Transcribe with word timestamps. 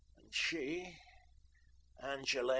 and 0.17 0.33
she, 0.33 0.93
Angele... 2.03 2.49